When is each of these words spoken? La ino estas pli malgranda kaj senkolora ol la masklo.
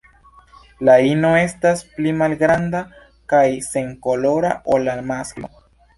La 0.87 0.93
ino 1.07 1.33
estas 1.41 1.83
pli 1.97 2.13
malgranda 2.21 2.81
kaj 3.35 3.45
senkolora 3.67 4.55
ol 4.77 4.89
la 4.93 5.01
masklo. 5.13 5.53